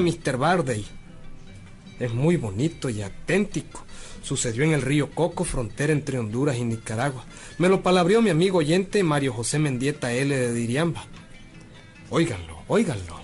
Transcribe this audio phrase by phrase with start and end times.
[0.00, 0.36] Mr.
[0.38, 0.84] Barday.
[1.98, 3.84] Es muy bonito y auténtico.
[4.22, 7.24] Sucedió en el río Coco, frontera entre Honduras y Nicaragua.
[7.58, 10.34] Me lo palabrió mi amigo oyente Mario José Mendieta L.
[10.34, 11.04] de Diriamba.
[12.10, 13.20] Óiganlo, óiganlo.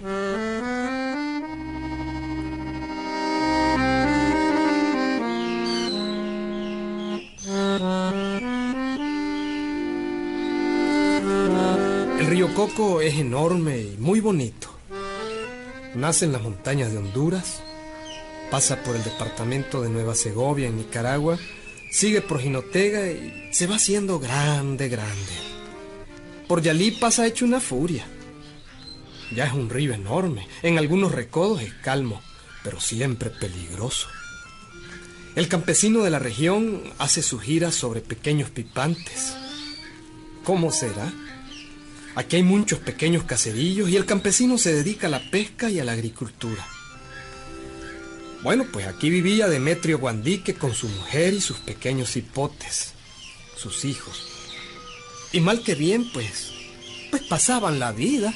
[12.18, 14.75] El río Coco es enorme y muy bonito.
[15.96, 17.62] Nace en las montañas de Honduras,
[18.50, 21.39] pasa por el departamento de Nueva Segovia en Nicaragua,
[21.91, 25.33] sigue por Jinotega y se va haciendo grande, grande.
[26.47, 28.06] Por Yalí pasa hecho una furia.
[29.34, 32.20] Ya es un río enorme, en algunos recodos es calmo,
[32.62, 34.08] pero siempre peligroso.
[35.34, 39.34] El campesino de la región hace su gira sobre pequeños pipantes.
[40.44, 41.11] ¿Cómo será?
[42.17, 45.84] Aquí hay muchos pequeños caserillos y el campesino se dedica a la pesca y a
[45.84, 46.67] la agricultura.
[48.42, 52.95] Bueno, pues aquí vivía Demetrio Guandique con su mujer y sus pequeños hipotes,
[53.55, 54.28] sus hijos.
[55.33, 56.53] Y mal que bien, pues,
[57.11, 58.33] pues pasaban la vida.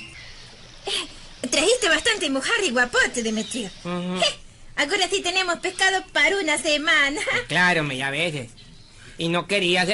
[0.84, 3.70] Eh, trajiste bastante mujer y guapote, Demetrio.
[3.86, 4.38] Eh,
[4.76, 7.20] ahora sí tenemos pescado para una semana.
[7.48, 8.50] Claro, me veces.
[9.16, 9.88] Y no querías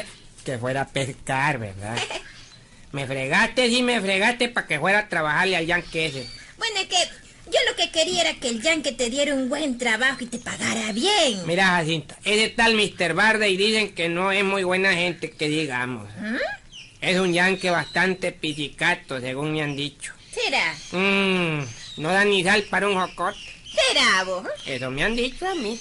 [0.45, 1.97] que fuera a pescar, ¿verdad?
[2.97, 6.27] Me fregaste y me fregaste para que fuera a trabajarle al yanque ese.
[6.57, 6.97] Bueno, es que
[7.45, 10.39] yo lo que quería era que el yanque te diera un buen trabajo y te
[10.39, 11.47] pagara bien.
[11.47, 13.13] Mira, Jacinta, ese tal Mr.
[13.13, 16.09] Barda y dicen que no es muy buena gente, que digamos.
[16.19, 16.37] ¿Mm?
[17.03, 20.15] Es un yanque bastante pisicato, según me han dicho.
[20.33, 20.75] ¿Será?
[20.93, 21.67] Mmm,
[21.99, 23.39] no da ni sal para un jocote.
[23.75, 24.49] ¿Será vos?
[24.65, 25.79] Eso me han dicho a mí.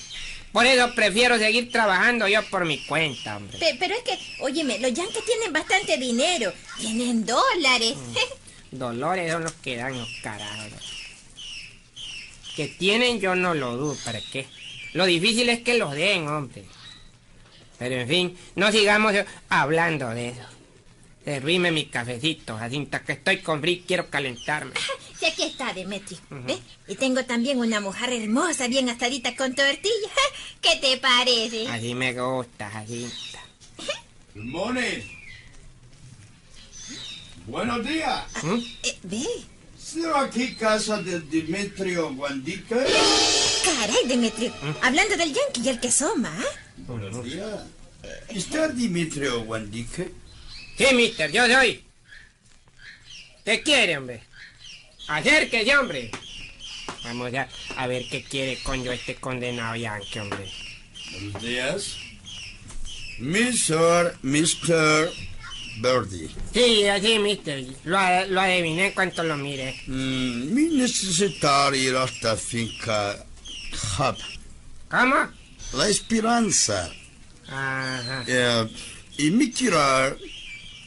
[0.56, 3.58] Por eso prefiero seguir trabajando yo por mi cuenta, hombre.
[3.60, 6.54] Pe- pero es que, óyeme, los yanques tienen bastante dinero.
[6.80, 7.96] Tienen dólares.
[8.72, 10.72] Dolores son los que dan los carajos.
[12.56, 14.48] Que tienen yo no lo dudo, ¿para qué?
[14.94, 16.64] Lo difícil es que los den, hombre.
[17.78, 19.14] Pero en fin, no sigamos
[19.50, 20.42] hablando de eso.
[21.26, 24.72] Servíme mi cafecito, Jacinta, que estoy con frío y quiero calentarme.
[25.22, 26.20] y aquí está, Demetrio.
[26.30, 26.60] ¿ves?
[26.88, 30.10] Y tengo también una mujer hermosa, bien asadita con tortilla.
[30.62, 31.68] ¿Qué te parece?
[31.68, 33.40] Así me gusta, Jacinta.
[34.34, 35.02] Good morning.
[37.48, 38.26] Buenos días.
[38.44, 38.60] ¿Mm?
[38.84, 39.26] Eh, ve.
[39.78, 42.76] ¿Será aquí casa del Dimitrio Guandique?
[43.64, 44.52] Caray, Demetrio.
[44.82, 46.60] Hablando del yankee y el que soma, ¿ah?
[46.78, 47.62] Buenos días.
[48.30, 50.12] ¿Está Dimitrio Guandique?
[50.78, 51.84] Sí, mister, yo soy.
[53.46, 54.24] ¿Qué quiere, hombre?
[55.08, 56.12] Acérquese, hombre.
[57.04, 60.52] Vamos a, a ver qué quiere con yo este condenado yanque, hombre.
[61.12, 61.98] Buenos días.
[63.20, 64.18] Mr.
[64.24, 65.12] Mr.
[65.78, 66.30] Birdie.
[66.54, 67.64] Sí, así, mister.
[67.84, 69.76] Lo, lo adiviné en cuanto lo mire.
[69.88, 73.24] Mm, mi necesitar ir hasta finca
[74.00, 74.18] Hub.
[74.90, 75.16] ¿Cómo?
[75.74, 76.92] La Esperanza.
[77.48, 78.24] Ajá.
[78.28, 78.68] Eh,
[79.18, 80.18] y me tirar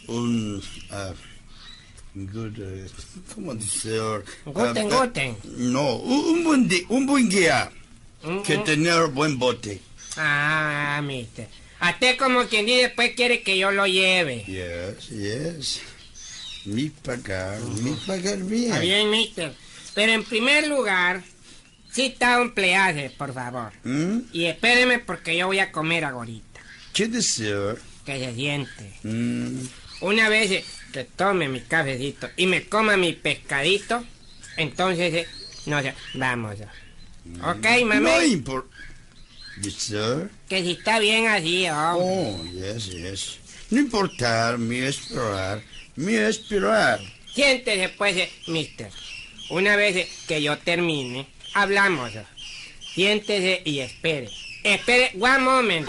[0.08, 0.62] un...
[0.90, 1.12] ah,
[2.26, 2.86] good, eh,
[3.34, 4.00] ¿Cómo decir?
[4.44, 5.36] Guten, Ah, guten.
[5.72, 7.70] No, un, buen un buen guía.
[8.44, 9.80] Que tener buen bote.
[10.16, 11.46] Ah, mister.
[11.80, 14.44] A usted como quien dice después quiere que yo lo lleve.
[14.46, 15.80] Yes, yes.
[16.64, 18.64] Mi pagar, mi pagar bien.
[18.72, 19.52] Está bien, mister.
[19.94, 21.22] Pero en primer lugar,
[21.92, 23.72] cita un pleaje, por favor.
[23.84, 24.18] ¿Mm?
[24.32, 26.60] Y espéreme porque yo voy a comer ahorita.
[26.92, 27.76] ¿Qué decir?
[28.04, 28.92] Que se siente.
[29.04, 29.60] Mm,
[30.00, 34.04] Una vez que tome mi cafecito y me coma mi pescadito,
[34.57, 35.27] entonces, eh,
[35.66, 36.57] no sé, vamos.
[36.60, 36.66] eh.
[37.42, 38.24] Ok, no mami.
[38.33, 38.74] importa.
[39.57, 40.30] Decir?
[40.48, 42.07] Que si está bien así, hombre.
[42.07, 43.39] Oh, yes, yes.
[43.71, 45.60] No importar, mi esperar,
[45.97, 47.01] mi esperar.
[47.34, 48.91] Siéntese, pues, eh, mister.
[49.51, 52.12] Una vez eh, que yo termine, hablamos.
[52.95, 54.28] Siéntese y espere.
[54.65, 55.89] Espere, one moment.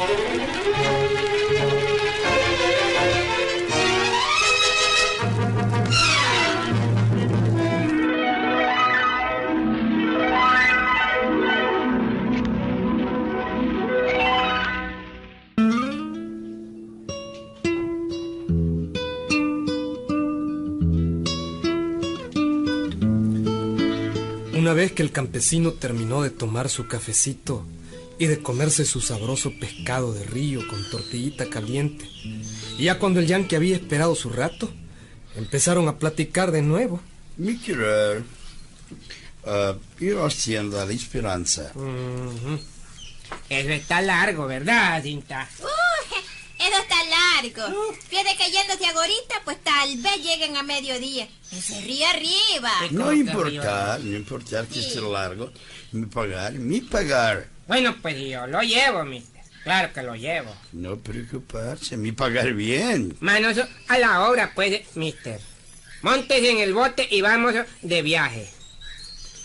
[24.69, 27.65] Una vez que el campesino terminó de tomar su cafecito
[28.19, 32.05] y de comerse su sabroso pescado de río con tortillita caliente,
[32.77, 34.71] y ya cuando el yanqui había esperado su rato,
[35.35, 37.01] empezaron a platicar de nuevo.
[37.37, 38.21] Mi querer,
[39.43, 41.71] ah, ir haciendo la esperanza.
[41.73, 42.59] Ujú.
[43.49, 45.49] Eso está largo, ¿verdad, Cinta?
[47.41, 47.93] Largo.
[48.07, 51.27] Fíjate que yéndose agorita, pues tal vez lleguen a mediodía.
[51.51, 52.71] Ese río arriba.
[52.91, 55.51] No ¿Cómo que importa, no importa que sea largo.
[55.91, 57.47] Mi pagar, mi pagar.
[57.67, 59.41] Bueno, pues yo lo llevo, mister.
[59.63, 60.55] Claro que lo llevo.
[60.71, 63.15] No preocuparse, mi pagar bien.
[63.19, 63.57] Manos
[63.87, 65.39] a la obra, pues, mister.
[66.01, 68.49] Móntese en el bote y vamos de viaje.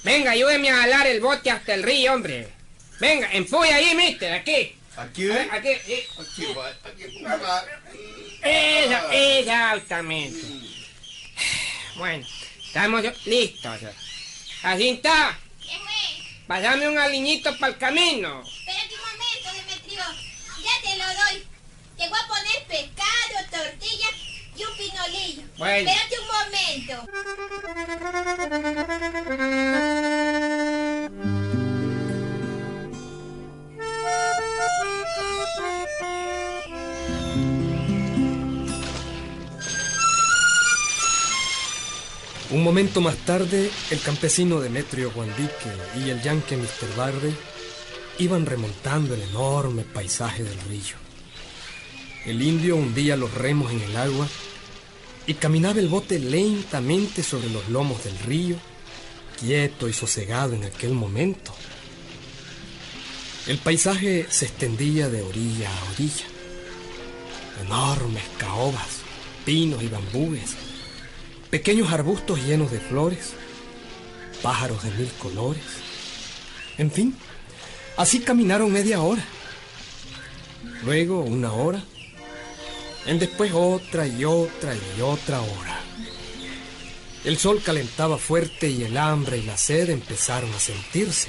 [0.05, 2.49] Venga, ayúdeme a jalar el bote hasta el río, hombre.
[3.01, 4.77] Venga, empuje ahí, mister, aquí.
[4.97, 6.07] Aquí, A ver, Aquí, sí.
[6.21, 7.25] aquí, va, aquí.
[8.43, 10.47] Esa, exactamente.
[11.97, 12.27] Bueno,
[12.65, 13.81] estamos listos.
[14.63, 15.39] Así está.
[15.61, 16.45] ¿Qué fue?
[16.47, 18.43] Pásame un aliñito para el camino.
[18.47, 20.05] Espérate un momento, Demetrio.
[20.63, 21.45] Ya te lo doy.
[21.97, 24.09] Te voy a poner pescado, tortilla
[24.57, 25.43] y un pinolillo.
[25.57, 25.91] Bueno.
[25.91, 26.95] Espérate un momento.
[42.55, 46.97] Un momento más tarde, el campesino Demetrio Guandique y el yanque Mr.
[46.97, 47.35] Barde
[48.21, 50.95] iban remontando el enorme paisaje del río.
[52.25, 54.29] El indio hundía los remos en el agua
[55.27, 58.57] y caminaba el bote lentamente sobre los lomos del río,
[59.41, 61.53] quieto y sosegado en aquel momento.
[63.49, 66.27] El paisaje se extendía de orilla a orilla.
[67.65, 69.01] Enormes caobas,
[69.45, 70.55] pinos y bambúes,
[71.55, 73.35] pequeños arbustos llenos de flores,
[74.43, 75.63] pájaros de mil colores.
[76.79, 77.15] En fin,
[77.97, 79.25] así caminaron media hora.
[80.85, 81.81] Luego una hora.
[83.07, 85.79] En después otra y otra y otra hora.
[87.25, 91.29] El sol calentaba fuerte y el hambre y la sed empezaron a sentirse.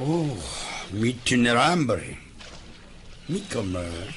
[0.00, 0.28] Oh,
[0.92, 2.20] mi tener hambre.
[3.26, 4.14] Mi comer.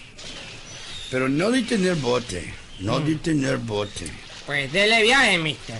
[1.10, 2.54] Pero no de tener bote.
[2.82, 4.29] No de tener bote.
[4.50, 5.78] Pues dele viaje, mister.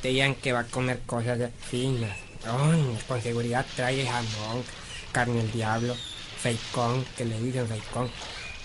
[0.00, 1.38] Te digan que va a comer cosas
[1.70, 2.16] finas.
[2.46, 4.64] Ay, con seguridad trae jamón,
[5.12, 5.94] carne del diablo,
[6.40, 8.10] feicón, que le dicen feicón,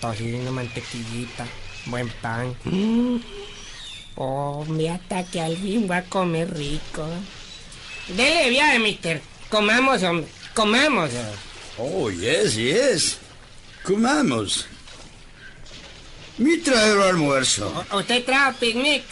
[0.00, 1.46] tocino, mantequillita,
[1.84, 2.56] buen pan.
[2.64, 3.18] Mm.
[4.14, 7.06] Hombre, hasta que al fin va a comer rico.
[8.08, 9.20] Dele viaje, mister.
[9.50, 10.26] Comamos, hombre.
[10.54, 11.10] Comamos.
[11.76, 13.18] Oh, yes, yes.
[13.82, 14.66] Comamos.
[16.38, 17.84] Mi traer almuerzo.
[17.92, 19.02] ¿U- ¿Usted trae picnic?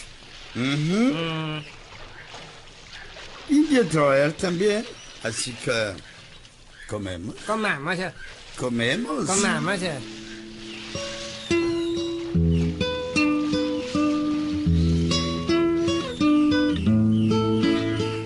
[0.55, 1.59] Mm,
[3.49, 4.85] Y de traer también.
[5.23, 5.93] Así que...
[6.89, 7.35] Comemos.
[7.47, 7.99] comamos,
[8.59, 9.27] Comemos.
[9.27, 9.81] comamos.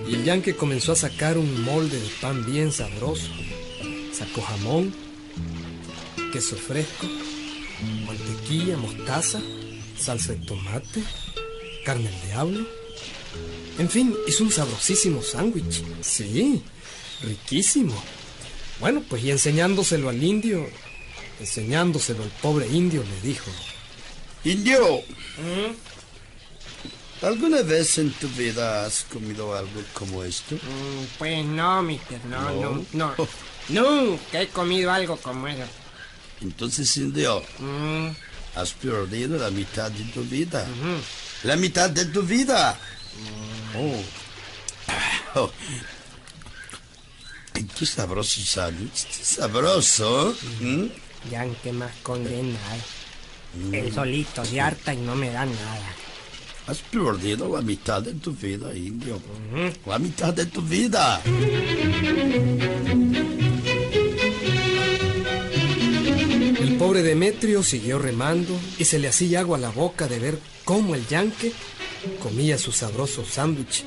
[0.07, 3.29] Y el yanque comenzó a sacar un molde de pan bien sabroso.
[4.13, 4.93] Sacó jamón,
[6.33, 7.07] queso fresco,
[8.49, 9.39] mantequilla, mostaza,
[9.97, 11.03] salsa de tomate,
[11.85, 12.67] carne del diablo.
[13.77, 15.83] En fin, hizo un sabrosísimo sándwich.
[16.01, 16.61] Sí,
[17.21, 17.93] riquísimo.
[18.79, 20.67] Bueno, pues y enseñándoselo al indio,
[21.39, 23.49] enseñándoselo al pobre indio, le dijo,
[24.45, 25.01] Indio,
[25.39, 25.73] Mm,
[27.25, 30.55] ¿alguna vez en tu vida has comido algo como esto?
[30.55, 32.85] mm, Pues no, mister, no, No.
[32.93, 33.27] no, no.
[33.69, 35.63] Nunca he comido algo como eso.
[36.41, 38.07] Entonces, Indio, Mm,
[38.55, 40.63] has perdido la mitad de tu vida.
[40.63, 41.01] ujú.
[41.43, 42.77] La mitad de tu vida.
[43.75, 44.03] Oh.
[45.35, 45.51] Oh.
[47.53, 49.05] Ay, Qué sabroso sándwich.
[49.05, 50.35] Qué sabroso.
[50.59, 50.85] ¿Mm?
[51.31, 52.81] Yanque más condenado.
[53.71, 55.95] El solito se harta y no me da nada.
[56.67, 59.15] Has perdido la mitad de tu vida, indio.
[59.15, 59.89] Ujú.
[59.89, 61.21] La mitad de tu vida.
[66.99, 70.95] Pobre Demetrio siguió remando y se le hacía agua a la boca de ver cómo
[70.95, 71.53] el yanque
[72.21, 73.85] comía su sabroso sándwich.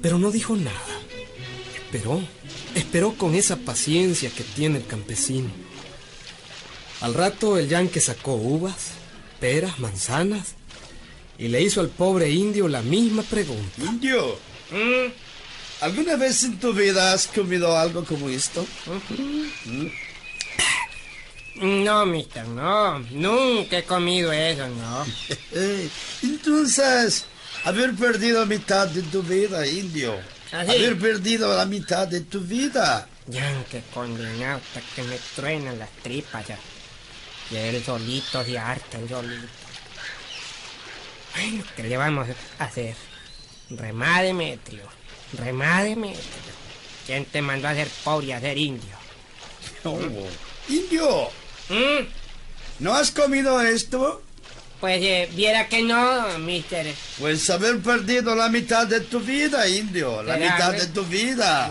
[0.00, 1.00] Pero no dijo nada.
[1.74, 2.22] Esperó,
[2.76, 5.50] esperó con esa paciencia que tiene el campesino.
[7.00, 8.92] Al rato el yanque sacó uvas,
[9.40, 10.54] peras, manzanas
[11.38, 13.82] y le hizo al pobre indio la misma pregunta.
[13.82, 14.38] Indio,
[14.70, 15.10] Mm,
[15.80, 18.66] ¿alguna vez en tu vida has comido algo como esto?
[21.60, 22.98] No, mister, no.
[23.10, 25.06] Nunca he comido eso, no.
[26.22, 27.24] Entonces,
[27.64, 30.14] haber perdido mitad de tu vida, indio.
[30.52, 30.70] ¿Ah, sí?
[30.70, 33.08] Haber perdido la mitad de tu vida.
[33.26, 36.58] Yanque condenado hasta que me truenan las tripas ya.
[37.50, 39.48] Y él solito se harta, el solito.
[41.34, 42.96] Bueno, ¿qué le vamos a hacer?
[43.70, 44.84] Remá Demetrio,
[45.38, 46.58] remá Demetrio.
[47.06, 48.96] ¿Quién te mandó a ser pobre y a ser indio?
[49.84, 49.98] Oh.
[50.68, 51.30] Indio,
[51.68, 52.06] ¿Mm?
[52.80, 54.22] ¿no has comido esto?
[54.80, 56.94] Pues eh, viera que no, mister.
[57.18, 60.22] Pues haber perdido la mitad de tu vida, indio.
[60.22, 60.86] La ¿Será, mitad hombre?
[60.86, 61.70] de tu vida.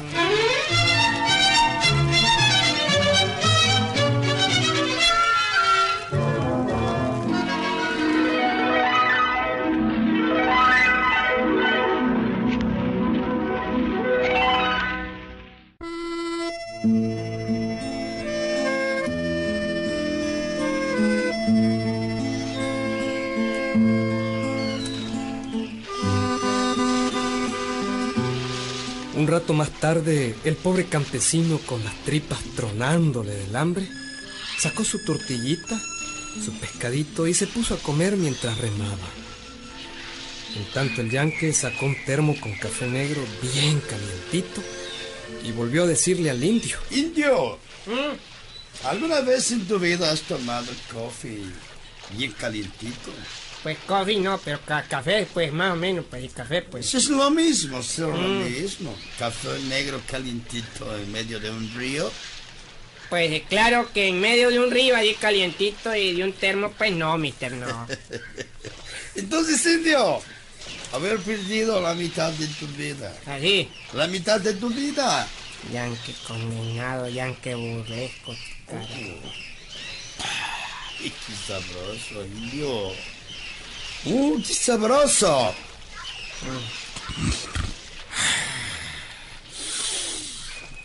[29.27, 33.85] Un rato más tarde, el pobre campesino, con las tripas tronándole del hambre,
[34.57, 35.77] sacó su tortillita,
[36.45, 39.09] su pescadito y se puso a comer mientras remaba.
[40.55, 44.63] En tanto, el yanque sacó un termo con café negro bien calientito
[45.43, 46.77] y volvió a decirle al indio.
[46.91, 47.59] Indio,
[48.85, 51.43] ¿alguna vez en tu vida has tomado coffee
[52.15, 53.11] bien calientito?
[53.67, 56.85] Pues coffee no, pero ca- café, pues más o menos, pues el café, pues.
[56.85, 58.95] Eso es lo mismo, es lo mismo.
[59.19, 62.09] Café negro calientito en medio de un río.
[63.09, 66.71] Pues eh, claro que en medio de un río allí calientito y de un termo,
[66.77, 67.85] pues no, mister, no.
[69.15, 70.21] Entonces, indio,
[70.93, 73.13] haber perdido la mitad de tu vida.
[73.25, 75.27] Así, La mitad de tu vida.
[75.73, 78.33] yanque condenado, yanque burlesco,
[78.65, 78.93] carajo.
[80.99, 81.11] Qué
[81.45, 82.93] sabroso, indio.
[84.09, 85.53] ¡Uh, qué sabroso!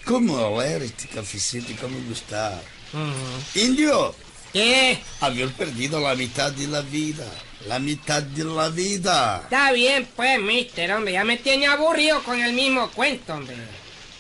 [0.05, 1.73] ¿Cómo oler este cafecito?
[1.81, 2.61] ¿Cómo gustar?
[2.93, 3.61] Ujú.
[3.61, 4.15] Indio,
[4.53, 4.99] ¿Qué?
[5.21, 7.27] haber perdido la mitad de la vida.
[7.69, 9.41] La mitad de la vida.
[9.45, 13.57] Está bien, pues, mister, hombre, ya me tiene aburrido con el mismo cuento, hombre.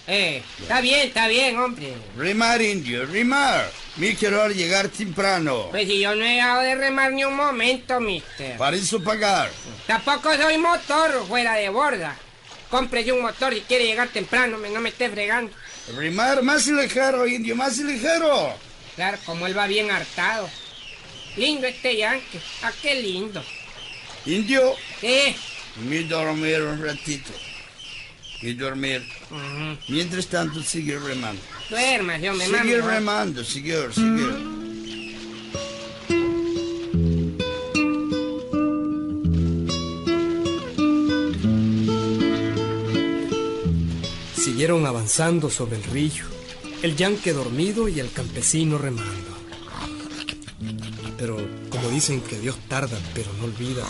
[0.07, 1.95] Eh, está bien, está bien, hombre.
[2.17, 3.69] Remar, indio, remar.
[3.97, 5.69] Me quiero llegar temprano.
[5.71, 8.57] Pues si yo no he dejado de remar ni un momento, mister.
[8.57, 9.51] Para eso pagar.
[9.87, 12.17] Tampoco soy motor fuera de borda.
[12.71, 15.53] Cómprese un motor si quiere llegar temprano, me- no me esté fregando.
[15.95, 18.55] Remar más ligero, indio, más ligero.
[18.97, 20.49] Claro, como él va bien hartado.
[21.37, 22.41] Lindo este yanque.
[22.63, 23.45] Ah, qué lindo.
[24.25, 25.35] Indio, ¿Qué?
[25.77, 27.31] me dormir un ratito.
[28.43, 29.03] Me dormir.
[29.89, 31.41] Mientras tanto, sigue remando.
[31.71, 32.75] Duérmase, hombre, Sigue mami.
[32.75, 34.53] remando, sigue, sigue.
[44.35, 46.25] Siguieron avanzando sobre el río,
[46.83, 49.13] el yanque dormido y el campesino remando.
[51.19, 51.37] Pero
[51.71, 53.85] como dicen que Dios tarda, pero no olvida.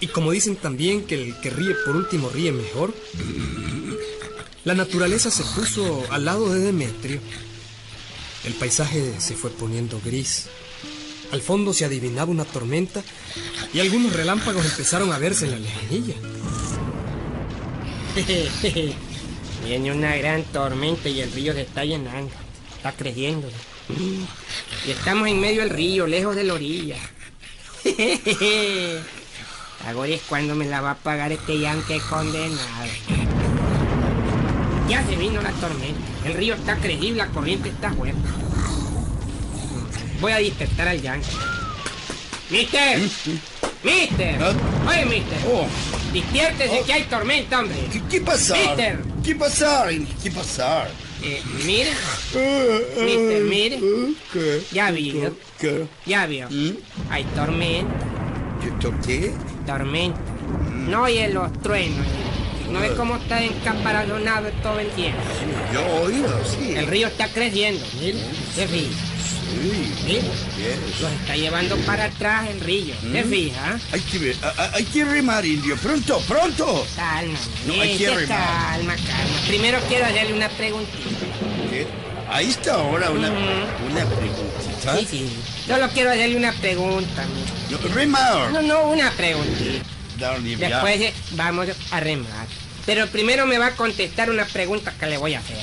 [0.00, 2.94] Y como dicen también que el que ríe por último ríe mejor,
[4.64, 7.20] la naturaleza se puso al lado de Demetrio.
[8.44, 10.46] El paisaje se fue poniendo gris.
[11.32, 13.02] Al fondo se adivinaba una tormenta
[13.74, 16.14] y algunos relámpagos empezaron a verse en la lejanía.
[19.64, 22.32] Viene una gran tormenta y el río se está llenando.
[22.76, 23.48] Está creciendo.
[24.86, 26.96] Y estamos en medio del río, lejos de la orilla.
[29.86, 32.58] Ahora es cuando me la va a pagar este yanque condenado.
[34.88, 36.00] Ya se vino la tormenta.
[36.24, 38.18] El río está y la corriente está fuerte.
[40.20, 41.28] Voy a despertar al yanque.
[42.50, 43.00] ¡Mister!
[43.84, 44.42] ¡Mister!
[44.42, 44.52] ¿Ah?
[44.88, 45.38] Oye, mister.
[45.46, 45.66] Oh,
[46.12, 47.76] Despiértese que hay tormenta, hombre.
[47.92, 48.20] ¿qué, qué?
[48.20, 48.98] Mister.
[49.22, 49.90] ¿Qué pasar?
[50.22, 50.90] ¿Qué pasar?
[51.22, 51.90] Eh, mire,
[53.04, 53.80] mister, mire.
[54.32, 54.62] ¿Qué?
[54.72, 55.86] Ya vio, ¿Qué?
[56.06, 56.48] ya vio.
[56.48, 56.76] ¿Mm?
[57.10, 57.94] Hay tormenta,
[58.60, 59.32] ¿Qué
[59.66, 60.18] tormenta.
[60.86, 62.06] No oye los truenos.
[62.70, 65.18] ¿No ve cómo está encaparazonado todo el tiempo?
[65.72, 66.74] Yo he oído, sí.
[66.74, 68.18] El río está creciendo, mire.
[68.54, 69.92] Se fija, Sí.
[70.06, 70.20] mire.
[70.56, 70.80] Bien.
[71.00, 72.94] Los está llevando para atrás el río.
[73.10, 73.78] Se fija.
[73.92, 74.36] Hay que ver,
[74.74, 75.76] hay que remar, indio.
[75.76, 76.86] Pronto, pronto.
[76.94, 78.26] Calma, No, hay que remar.
[78.28, 79.38] calma, calma.
[79.46, 81.08] Primero quiero hacerle una preguntita.
[81.70, 81.86] ¿Qué?
[82.30, 83.38] Ahí está ahora una, Ujú.
[83.90, 84.98] una preguntita.
[84.98, 85.30] Sí, sí.
[85.68, 87.26] Solo quiero hacerle una pregunta.
[87.70, 88.50] No, remar.
[88.50, 89.82] No, no, una ya.
[90.56, 92.46] Después eh, vamos a remar.
[92.86, 95.58] Pero primero me va a contestar una pregunta que le voy a hacer.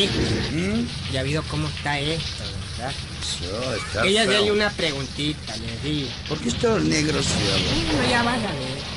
[0.00, 0.52] Mister.
[0.52, 0.86] ¿Mm?
[1.12, 2.44] Ya visto cómo está esto,
[2.78, 2.92] ¿verdad?
[3.22, 4.30] Eso, está Ella feo.
[4.30, 6.08] hacerle una preguntita, le digo.
[6.28, 7.92] ¿Por qué estos negros cielo?
[7.92, 8.96] Bueno, ya vas a ver.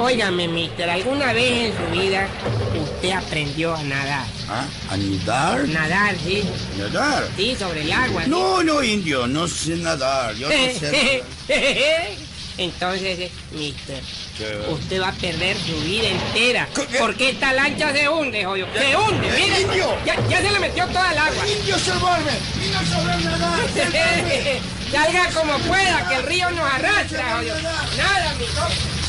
[0.00, 2.26] Óigame, mister, ¿alguna vez en su vida
[2.82, 4.26] usted aprendió a nadar?
[4.48, 4.66] ¿Ah?
[4.90, 5.68] ¿A nadar?
[5.68, 6.42] Nadar, sí.
[6.76, 7.28] ¿Nadar?
[7.36, 8.24] Sí, sobre el agua.
[8.24, 8.30] ¿sí?
[8.30, 10.34] No, no, indio, no sé nadar.
[10.34, 12.23] Yo no sé nadar.
[12.56, 14.00] Entonces, mister,
[14.38, 14.58] ¿Qué?
[14.68, 16.68] usted va a perder su vida entera.
[16.74, 16.98] ¿Qué?
[16.98, 18.66] Porque esta lancha se hunde, joyo.
[18.78, 19.60] Se hunde, ¿Qué, mire.
[19.62, 19.96] indio?
[20.06, 21.44] Ya, ya se le metió toda el agua.
[21.48, 22.32] Indio, salvarme.
[23.24, 23.58] Nadar.
[23.74, 24.60] salvarme.
[24.92, 27.54] Salga como pueda, que el río nos arrastra, joyo.
[27.60, 28.44] Nada, mi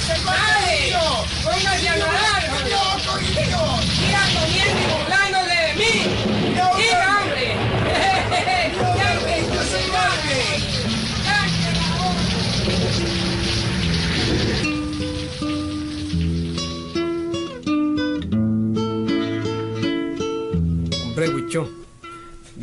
[0.08, 0.94] ¡Dale!
[1.44, 2.78] ¡Póngase a nadar, joyo!
[3.06, 3.58] ¡Loco, indio!
[3.96, 6.35] ¡Siga comiendo y burlándose de mí!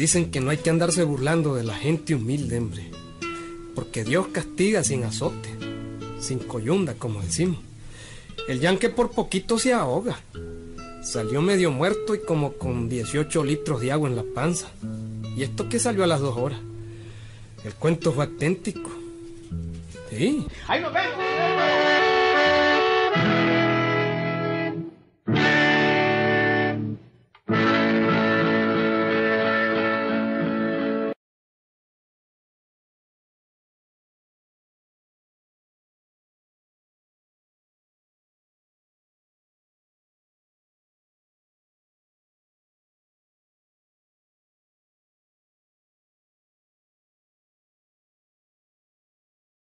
[0.03, 2.91] Dicen que no hay que andarse burlando de la gente humilde, hombre.
[3.73, 5.49] Porque Dios castiga sin azote,
[6.19, 7.61] sin coyunda, como decimos.
[8.49, 10.19] El yanque por poquito se ahoga.
[11.05, 14.73] Salió medio muerto y como con 18 litros de agua en la panza.
[15.37, 16.59] Y esto que salió a las dos horas.
[17.65, 18.91] El cuento fue auténtico.
[20.11, 20.45] Sí.
[20.67, 21.23] ¡Ahí nos vemos!